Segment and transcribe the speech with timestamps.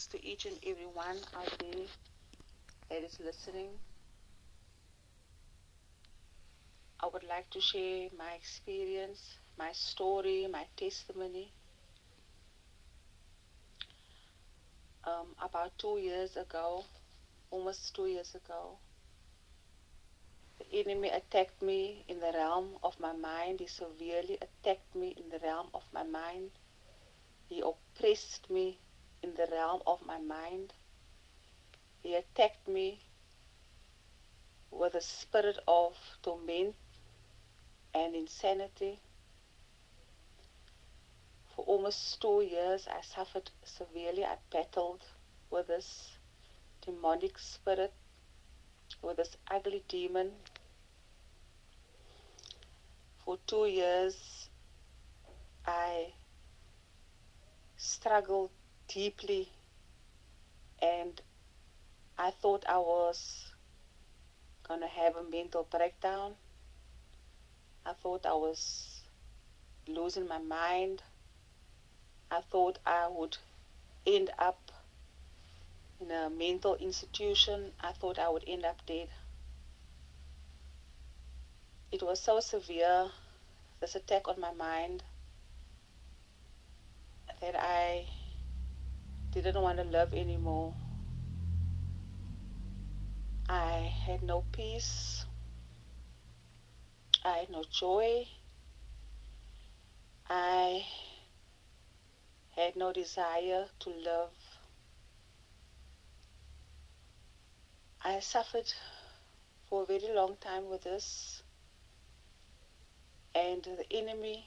[0.00, 1.86] greetings to each and every one out there
[2.88, 3.68] that is listening.
[7.00, 11.52] I would like to share my experience, my story, my testimony.
[15.04, 16.84] Um, about two years ago,
[17.50, 18.78] almost two years ago,
[20.58, 23.60] the enemy attacked me in the realm of my mind.
[23.60, 26.50] He severely attacked me in the realm of my mind.
[27.48, 28.78] He oppressed me
[29.22, 30.72] in the realm of my mind.
[32.02, 33.00] He attacked me
[34.70, 36.74] with a spirit of torment
[37.94, 39.00] and insanity.
[41.54, 44.24] For almost two years, I suffered severely.
[44.24, 45.04] I battled
[45.50, 46.16] with this
[46.80, 47.92] demonic spirit,
[49.02, 50.32] with this ugly demon.
[53.24, 54.48] For two years,
[55.66, 56.12] I
[57.76, 58.50] struggled
[58.92, 59.48] deeply
[60.82, 61.20] and
[62.18, 63.46] I thought I was
[64.66, 66.34] gonna have a mental breakdown.
[67.86, 69.02] I thought I was
[69.86, 71.02] losing my mind.
[72.30, 73.36] I thought I would
[74.06, 74.72] end up
[76.00, 77.72] in a mental institution.
[77.80, 79.08] I thought I would end up dead.
[81.92, 83.10] It was so severe,
[83.80, 85.02] this attack on my mind,
[87.40, 88.06] that I
[89.32, 90.74] didn't want to love anymore.
[93.48, 95.24] I had no peace.
[97.24, 98.26] I had no joy.
[100.28, 100.84] I
[102.56, 104.30] had no desire to love.
[108.02, 108.72] I suffered
[109.68, 111.42] for a very long time with this.
[113.34, 114.46] And the enemy,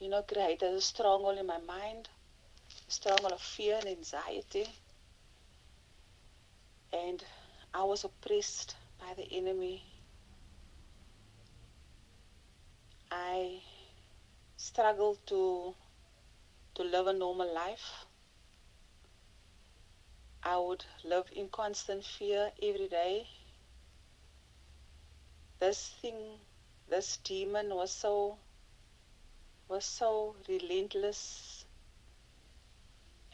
[0.00, 2.08] you know, created a stronghold in my mind,
[2.88, 4.66] stronghold of fear and anxiety.
[6.92, 7.22] And
[7.74, 9.84] I was oppressed by the enemy.
[13.10, 13.60] I
[14.56, 15.74] struggled to
[16.76, 18.06] to live a normal life.
[20.42, 23.26] I would live in constant fear every day.
[25.58, 26.38] This thing,
[26.88, 28.38] this demon was so
[29.68, 31.57] was so relentless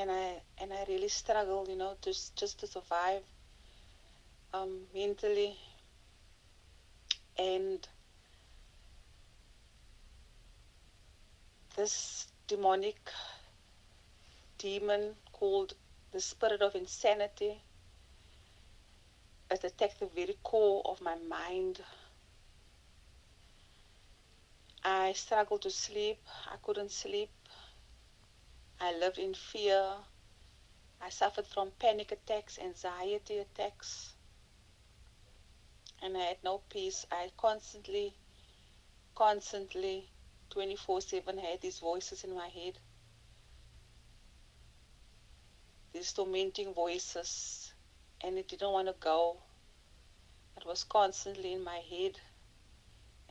[0.00, 3.22] and I and I really struggled, you know, just just to survive
[4.54, 5.56] um, mentally.
[7.38, 7.86] And
[11.76, 12.98] this demonic
[14.58, 15.74] demon called
[16.12, 17.62] the spirit of insanity
[19.50, 21.82] it attacked the very core of my mind.
[24.84, 26.20] I struggled to sleep.
[26.46, 27.30] I couldn't sleep
[28.80, 29.94] i lived in fear
[31.00, 34.14] i suffered from panic attacks anxiety attacks
[36.02, 37.06] and I had no peace.
[37.12, 38.14] I constantly,
[39.14, 40.08] constantly,
[40.48, 42.78] 24 7 had these voices in my head.
[45.92, 47.74] These tormenting voices,
[48.22, 49.36] and it didn't want to go.
[50.56, 52.18] It was constantly in my head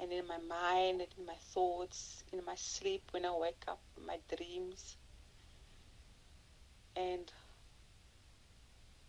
[0.00, 3.80] and in my mind and in my thoughts, in my sleep when I wake up,
[4.06, 4.97] my dreams.
[6.98, 7.32] And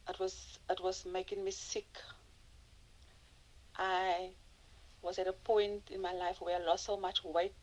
[0.08, 1.88] it was it was making me sick
[3.78, 4.32] I
[5.02, 7.54] was at a point in my life where I lost so much weight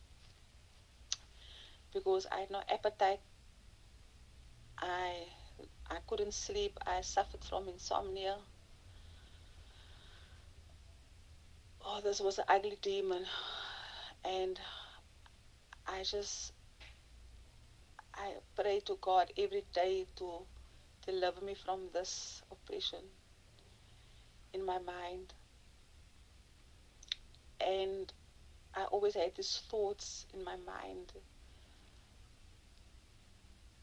[1.92, 3.20] because I had no appetite.
[4.78, 5.26] I
[5.91, 6.78] I couldn't sleep.
[6.86, 8.38] I suffered from insomnia.
[11.84, 13.25] Oh, this was an ugly demon,
[14.25, 14.60] and
[15.86, 16.53] I just
[18.19, 20.47] I pray to God every day to
[21.04, 23.00] deliver me from this oppression
[24.54, 25.34] in my mind.
[27.60, 28.12] And
[28.75, 31.12] I always had these thoughts in my mind,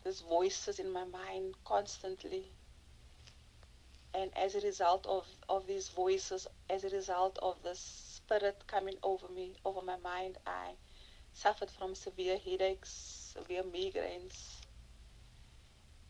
[0.03, 2.45] these voices in my mind constantly.
[4.15, 8.95] And as a result of, of these voices, as a result of the spirit coming
[9.03, 10.71] over me, over my mind, I
[11.33, 14.61] suffered from severe headaches, severe migraines,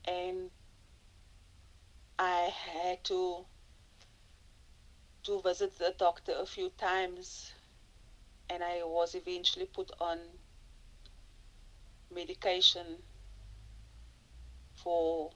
[0.05, 0.49] and
[2.19, 3.45] I had to
[5.23, 7.53] to visit the doctor a few times
[8.49, 10.17] and I was eventually put on
[12.13, 12.85] medication
[14.75, 15.31] for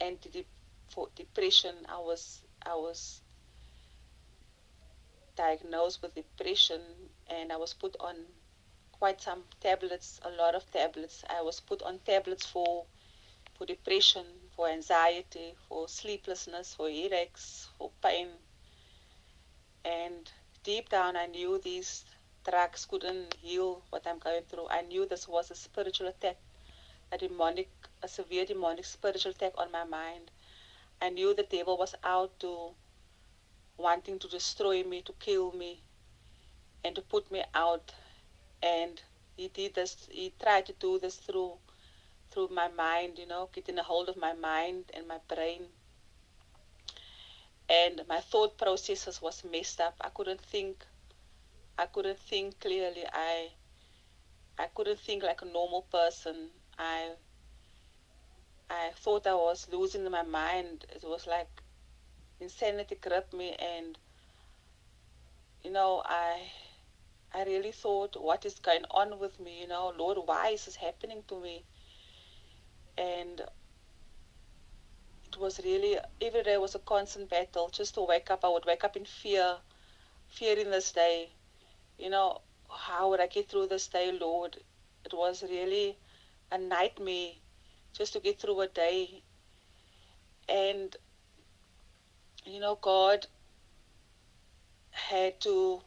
[0.00, 0.46] anti
[0.88, 1.74] for depression.
[1.88, 3.22] I was I was
[5.36, 6.80] diagnosed with depression
[7.28, 8.16] and I was put on
[8.98, 11.24] quite some tablets, a lot of tablets.
[11.28, 12.86] I was put on tablets for
[13.54, 14.26] for depression,
[14.56, 18.28] for anxiety, for sleeplessness, for headaches, for pain.
[19.84, 20.30] And
[20.64, 22.04] deep down, I knew these
[22.44, 24.68] drugs couldn't heal what I'm going through.
[24.68, 26.36] I knew this was a spiritual attack,
[27.12, 27.70] a demonic,
[28.02, 30.30] a severe demonic spiritual attack on my mind.
[31.00, 32.70] I knew the devil was out to
[33.76, 35.80] wanting to destroy me, to kill me,
[36.84, 37.92] and to put me out.
[38.64, 39.00] And
[39.36, 41.58] he did this, he tried to do this through
[42.30, 45.68] through my mind, you know, getting a hold of my mind and my brain.
[47.68, 49.96] And my thought processes was messed up.
[50.00, 50.86] I couldn't think
[51.78, 53.04] I couldn't think clearly.
[53.12, 53.52] I
[54.58, 56.50] I couldn't think like a normal person.
[56.78, 57.12] I
[58.70, 60.86] I thought I was losing my mind.
[60.90, 61.62] It was like
[62.40, 63.98] insanity gripped me and
[65.64, 66.50] you know, I
[67.34, 70.76] I really thought what is going on with me, you know, Lord, why is this
[70.76, 71.66] happening to me?
[72.96, 73.40] and
[75.28, 78.64] it was really every day was a constant battle just to wake up i would
[78.64, 79.58] wake up in fear
[80.28, 81.30] fearing this day.
[81.98, 82.40] You know
[82.70, 84.58] how would i get through this day lord?
[85.04, 85.98] It was really
[86.52, 87.32] a nightmare
[87.92, 89.22] just to get through a day.
[90.48, 90.96] And
[92.46, 93.26] you know god
[94.90, 95.82] had to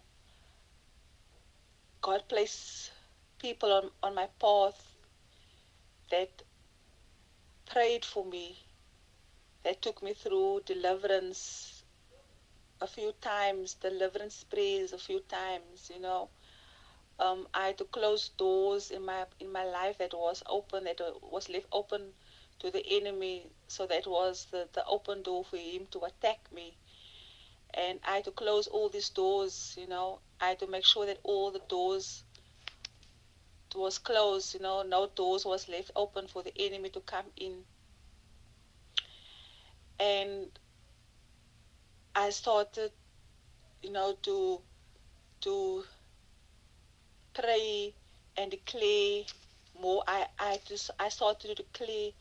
[2.01, 2.91] god placed
[3.39, 4.95] people on, on my path
[6.09, 6.44] that
[7.67, 8.65] prayed for me.
[9.63, 11.83] that took me through deliverance
[12.81, 16.29] a few times, deliverance prayers a few times, you know.
[17.19, 20.99] Um, I had to close doors in my in my life that was open, that
[21.21, 22.13] was left open
[22.59, 23.51] to the enemy.
[23.67, 26.77] So that was the, the open door for him to attack me.
[27.77, 30.19] And I had to close all these doors, you know.
[30.41, 32.24] I had to make sure that all the doors
[33.75, 37.63] was closed, you know, no doors was left open for the enemy to come in.
[40.00, 40.47] And
[42.15, 42.91] I started,
[43.83, 44.62] you know, to
[45.41, 45.83] to
[47.33, 47.94] pray
[48.38, 49.23] and declare
[49.80, 50.03] more.
[50.07, 52.12] I I just I started to declare,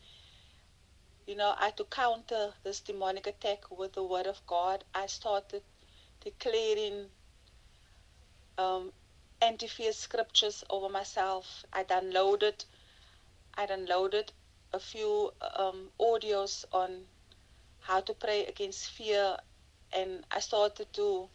[1.27, 4.85] you know, I to counter this demonic attack with the word of God.
[4.95, 5.61] I started
[6.23, 7.07] declaring
[8.57, 8.91] um,
[9.41, 11.65] anti-fear scriptures over myself.
[11.73, 12.63] I downloaded,
[13.55, 14.29] I downloaded
[14.73, 17.01] a few um, audios on
[17.81, 19.37] how to pray against fear,
[19.91, 21.29] and I started to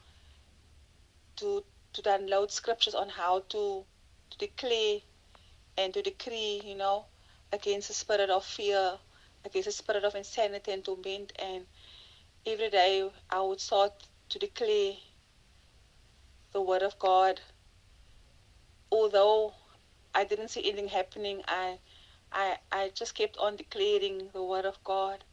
[1.37, 3.85] to to download scriptures on how to,
[4.31, 5.01] to declare
[5.77, 7.05] and to decree, you know,
[7.53, 8.99] against the spirit of fear,
[9.45, 11.33] against the spirit of insanity and torment.
[11.39, 11.67] And
[12.47, 13.93] every day I would start
[14.31, 14.95] to declare
[16.53, 17.41] the word of God
[18.93, 19.55] although
[20.15, 21.79] I didn't see anything happening, I,
[22.31, 25.25] I, I just kept on declaring the word of God.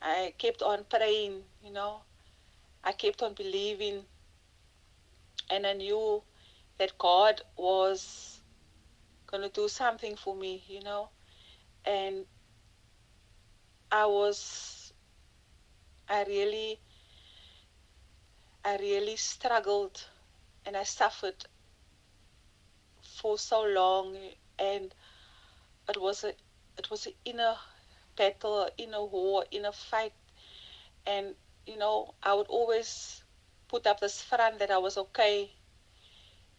[0.00, 2.02] I kept on praying, you know.
[2.84, 4.04] I kept on believing.
[5.50, 6.22] And I knew
[6.78, 8.42] that God was
[9.26, 11.08] going to do something for me, you know.
[11.86, 12.26] And
[13.92, 14.92] I was,
[16.08, 16.80] I really,
[18.64, 20.04] I really struggled
[20.64, 21.44] and I suffered
[23.02, 24.16] for so long
[24.58, 24.94] and
[25.88, 26.34] it was a
[26.78, 27.56] it was an inner
[28.16, 30.12] battle, inner war, inner fight.
[31.06, 31.34] And
[31.66, 33.22] you know, I would always
[33.68, 35.50] put up this front that I was okay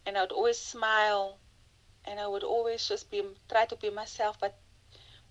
[0.06, 1.38] and I would always smile
[2.04, 4.58] and I would always just be try to be myself but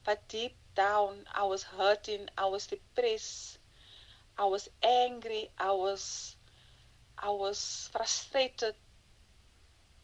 [0.06, 3.59] but deep down I was hurting, I was depressed,
[4.38, 6.38] I was angry, I was
[7.17, 8.75] I was frustrated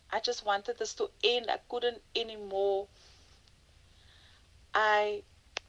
[0.10, 1.51] I just wanted this to end.
[1.51, 2.88] I couldn't anymore.
[4.75, 5.24] I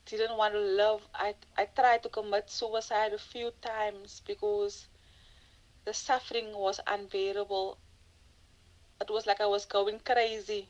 [0.04, 1.08] didn't want to love.
[1.14, 4.88] I, I tried to commit suicide a few times because
[5.86, 7.78] the suffering was unbearable.
[9.00, 10.68] It was like I was going crazy,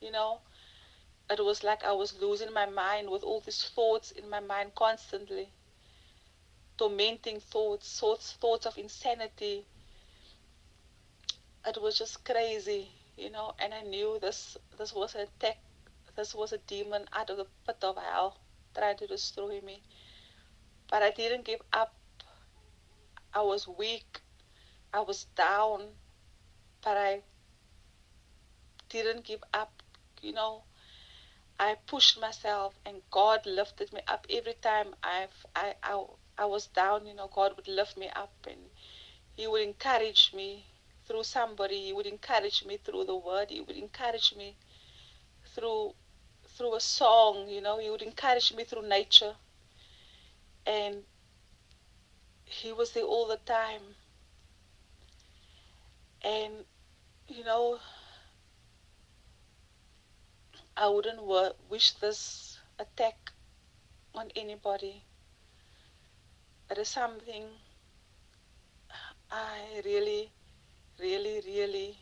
[0.00, 0.40] you know.
[1.30, 4.74] It was like I was losing my mind with all these thoughts in my mind
[4.74, 5.50] constantly.
[6.78, 9.66] Tormenting thoughts, thoughts, thoughts of insanity,
[11.66, 15.58] it was just crazy, you know, and I knew this this was a attack
[16.16, 18.38] this was a demon out of the pit of hell
[18.74, 19.82] trying to destroy me.
[20.88, 21.92] But I didn't give up.
[23.34, 24.20] I was weak.
[24.94, 25.88] I was down.
[26.82, 27.22] But I
[28.88, 29.82] didn't give up,
[30.22, 30.62] you know.
[31.58, 36.04] I pushed myself and God lifted me up every time I've I, I
[36.38, 38.70] I was down, you know, God would lift me up and
[39.36, 40.66] He would encourage me
[41.06, 41.86] through somebody.
[41.86, 43.50] He would encourage me through the word.
[43.50, 44.56] He would encourage me
[45.54, 45.94] through
[46.56, 49.34] through a song, you know, he would encourage me through nature.
[50.66, 51.04] And
[52.44, 53.82] he was there all the time.
[56.22, 56.64] And,
[57.28, 57.78] you know,
[60.76, 61.22] I wouldn't
[61.70, 63.32] wish this attack
[64.14, 65.02] on anybody.
[66.70, 67.44] It is something
[69.30, 70.30] I really,
[70.98, 71.98] really, really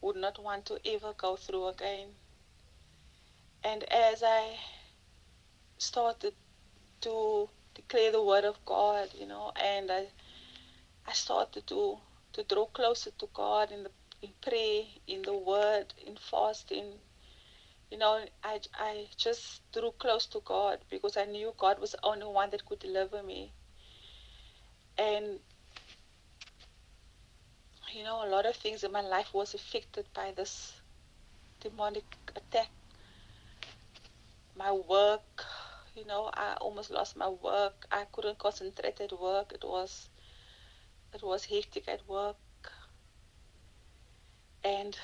[0.00, 2.08] would not want to ever go through again.
[3.62, 4.56] And as I
[5.78, 6.34] started
[7.02, 10.06] to declare the word of God, you know, and I,
[11.06, 11.98] I started to,
[12.32, 13.90] to draw closer to God in the
[14.22, 16.94] in prayer, in the word, in fasting.
[17.90, 22.04] You know, I, I just drew close to God because I knew God was the
[22.04, 23.52] only one that could deliver me.
[24.98, 25.40] And
[27.92, 30.80] you know, a lot of things in my life was affected by this
[31.60, 32.70] demonic attack.
[34.56, 35.44] My work,
[35.94, 37.86] you know, I almost lost my work.
[37.92, 39.52] I couldn't concentrate at work.
[39.52, 40.08] It was
[41.14, 42.36] it was hectic at work.
[44.64, 44.96] And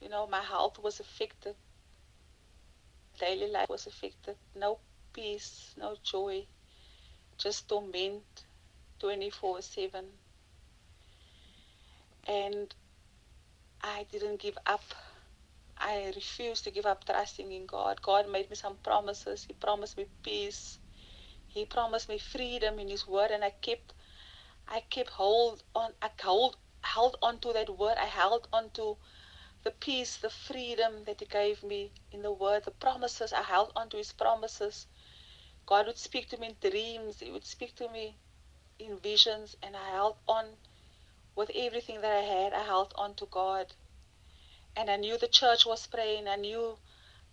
[0.00, 1.56] you know, my health was affected.
[3.20, 4.36] Daily life was affected.
[4.56, 4.78] No
[5.12, 6.46] peace, no joy.
[7.38, 8.24] Just torment
[9.00, 10.04] 24 7
[12.28, 12.74] and
[13.82, 14.82] I didn't give up.
[15.78, 18.00] I refused to give up trusting in God.
[18.02, 19.44] God made me some promises.
[19.44, 20.78] He promised me peace.
[21.48, 23.94] He promised me freedom in His Word, and I kept,
[24.68, 25.92] I kept hold on.
[26.02, 27.96] I hold, held on to that word.
[27.98, 28.96] I held on to
[29.64, 33.32] the peace, the freedom that He gave me in the Word, the promises.
[33.32, 34.86] I held on to His promises.
[35.66, 37.20] God would speak to me in dreams.
[37.20, 38.18] He would speak to me
[38.78, 40.46] in visions, and I held on
[41.36, 43.66] with everything that I had, I held on to God.
[44.76, 46.28] And I knew the church was praying.
[46.28, 46.78] I knew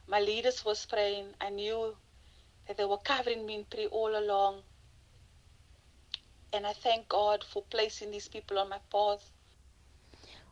[0.07, 1.35] my leaders was praying.
[1.41, 1.95] I knew
[2.67, 4.63] that they were covering me in prayer all along.
[6.53, 9.31] And I thank God for placing these people on my path.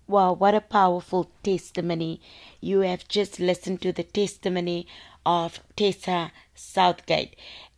[0.08, 2.20] Wow, what a powerful testimony.
[2.60, 4.88] You have just listened to the testimony
[5.26, 7.36] of Tessa Southgate.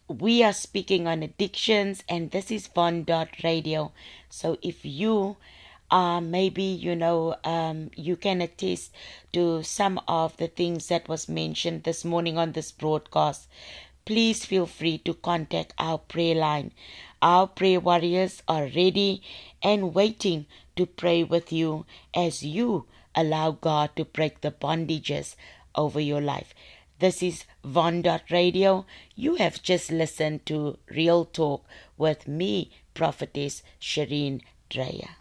[0.08, 3.92] We are speaking on addictions, and this is Von Dot Radio.
[4.30, 5.36] So if you
[5.90, 8.92] uh, maybe you know um, you can attest
[9.34, 13.48] to some of the things that was mentioned this morning on this broadcast
[14.08, 16.72] please feel free to contact our prayer line
[17.22, 19.22] our prayer warriors are ready
[19.62, 20.46] and waiting
[20.76, 21.86] to pray with you
[22.26, 22.86] as you
[23.24, 25.36] allow god to break the bondages
[25.76, 26.54] over your life
[27.00, 28.88] this is Von Dot Radio.
[29.16, 31.64] You have just listened to Real Talk
[31.96, 35.17] with me, Prophetess Shireen Dreyer.